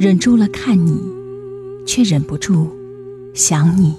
[0.00, 0.98] 忍住了看你，
[1.86, 2.74] 却忍不住
[3.34, 3.94] 想你。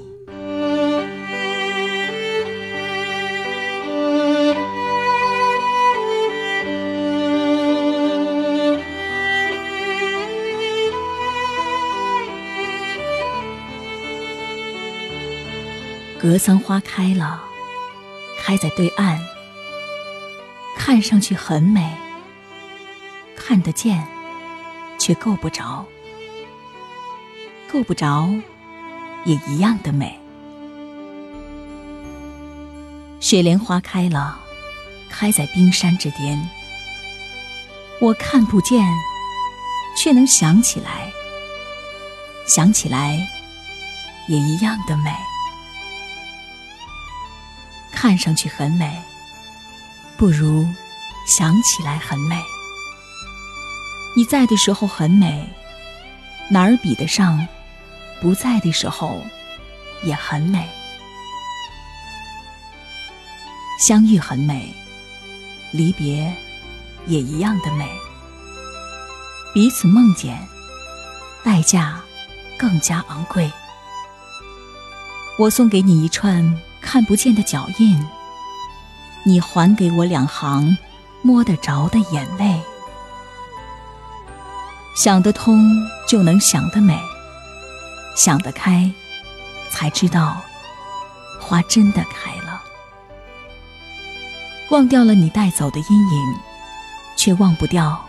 [16.19, 17.43] 格桑花开了，
[18.39, 19.19] 开在对岸，
[20.75, 21.95] 看上去很美，
[23.35, 24.03] 看得见，
[24.97, 25.85] 却够不着，
[27.71, 28.29] 够不着，
[29.23, 30.19] 也一样的美。
[33.21, 34.37] 雪莲花开了，
[35.09, 36.37] 开在冰山之巅，
[38.01, 38.85] 我看不见，
[39.95, 41.09] 却能想起来，
[42.45, 43.25] 想起来，
[44.27, 45.15] 也一样的美。
[47.93, 49.01] 看上去很美，
[50.17, 50.67] 不如
[51.25, 52.35] 想起来很美。
[54.17, 55.47] 你在的时候很美，
[56.49, 57.47] 哪儿比得上
[58.21, 59.21] 不在的时候
[60.03, 60.69] 也很美。
[63.79, 64.73] 相遇很美，
[65.71, 66.33] 离别
[67.07, 67.89] 也一样的美。
[69.53, 70.47] 彼此梦见，
[71.43, 71.99] 代价
[72.57, 73.51] 更加昂贵。
[75.37, 76.57] 我送给你一串。
[76.83, 78.03] 看不见的脚印，
[79.23, 80.75] 你还给我两行
[81.21, 82.59] 摸得着的眼泪。
[84.95, 85.63] 想得通
[86.09, 86.99] 就能想得美，
[88.15, 88.91] 想得开，
[89.69, 90.41] 才知道
[91.39, 92.61] 花真的开了。
[94.69, 96.35] 忘掉了你带走的阴影，
[97.15, 98.07] 却忘不掉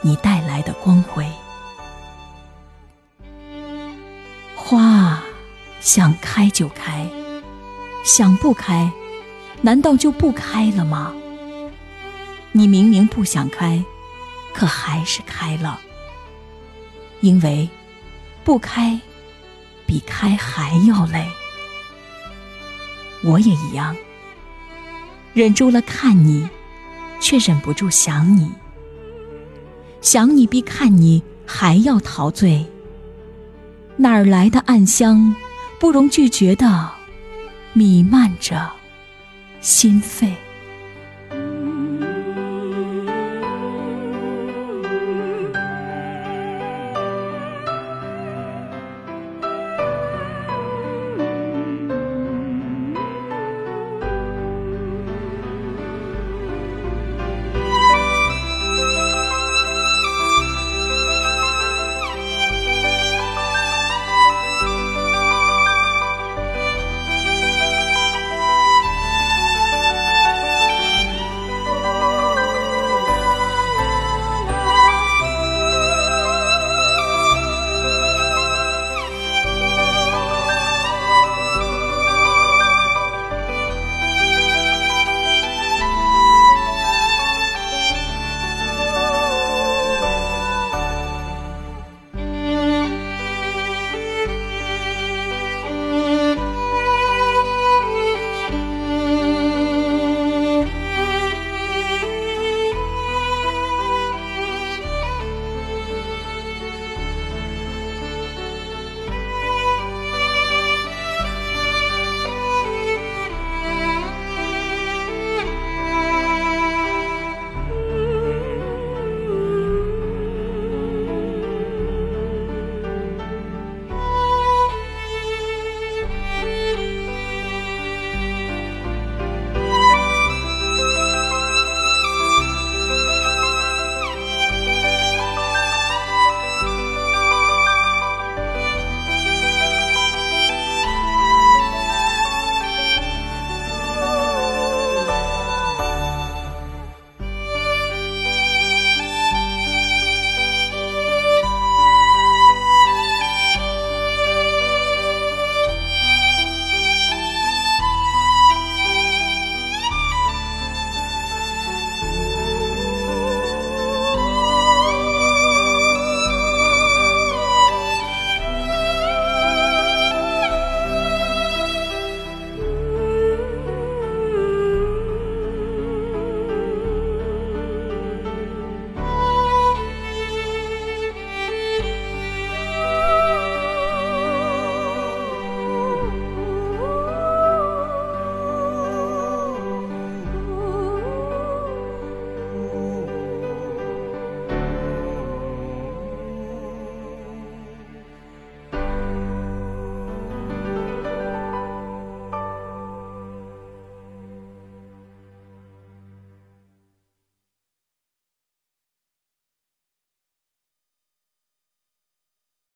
[0.00, 1.26] 你带来的光辉。
[4.54, 5.24] 花啊
[5.80, 7.08] 想开就开。
[8.04, 8.90] 想不开，
[9.60, 11.12] 难道就不开了吗？
[12.52, 13.84] 你明明不想开，
[14.54, 15.78] 可还是开了。
[17.20, 17.68] 因为
[18.44, 18.98] 不开，
[19.88, 21.26] 比开还要累。
[23.24, 23.96] 我也一样，
[25.32, 26.46] 忍住了看你，
[27.18, 28.52] 却忍不住想你。
[30.02, 32.66] 想你比看你还要陶醉。
[33.96, 35.34] 哪儿来的暗香，
[35.80, 36.90] 不容拒绝的？
[37.72, 38.70] 弥漫着
[39.62, 40.34] 心肺。